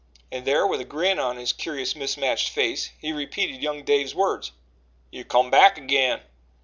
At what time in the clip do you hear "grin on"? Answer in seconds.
0.83-1.37